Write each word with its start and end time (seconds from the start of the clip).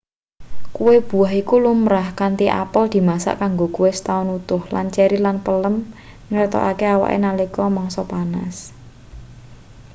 kue 0.77 0.95
buah 1.09 1.33
iku 1.41 1.55
lumrah 1.65 2.07
kanthi 2.19 2.47
apel 2.63 2.83
dimasak 2.93 3.35
kanggo 3.41 3.67
kue 3.75 3.89
setaun 3.97 4.27
utuh 4.37 4.63
lan 4.75 4.87
ceri 4.95 5.17
lan 5.25 5.37
prem 5.45 5.75
ngetokne 6.31 6.87
awake 6.95 7.17
nalika 7.23 7.65
mangsa 7.75 8.01
panas 8.11 8.55